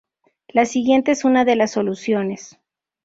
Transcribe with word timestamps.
La 0.47 0.65
siguiente 0.65 1.11
es 1.11 1.25
una 1.25 1.45
de 1.45 1.55
las 1.55 1.73
soluciones. 1.73 2.57